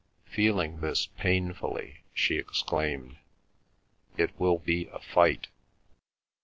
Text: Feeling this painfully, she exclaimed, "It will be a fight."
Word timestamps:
Feeling 0.25 0.79
this 0.79 1.05
painfully, 1.05 2.05
she 2.11 2.37
exclaimed, 2.39 3.17
"It 4.17 4.31
will 4.39 4.57
be 4.57 4.87
a 4.87 4.97
fight." 4.97 5.49